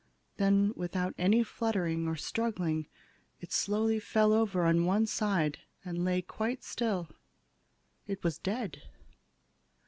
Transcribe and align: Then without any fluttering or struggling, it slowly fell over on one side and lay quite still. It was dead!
Then 0.37 0.73
without 0.75 1.13
any 1.19 1.43
fluttering 1.43 2.07
or 2.07 2.15
struggling, 2.15 2.87
it 3.39 3.51
slowly 3.53 3.99
fell 3.99 4.33
over 4.33 4.63
on 4.65 4.85
one 4.85 5.05
side 5.05 5.59
and 5.85 6.03
lay 6.03 6.23
quite 6.23 6.63
still. 6.63 7.07
It 8.07 8.23
was 8.23 8.39
dead! 8.39 8.81